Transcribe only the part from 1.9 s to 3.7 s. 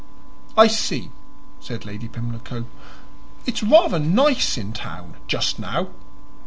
Pimlico. "It's